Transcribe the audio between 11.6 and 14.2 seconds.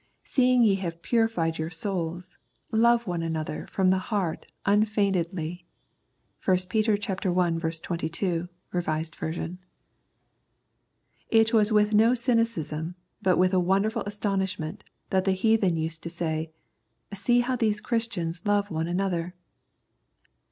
with no cynicism, but with a wonderful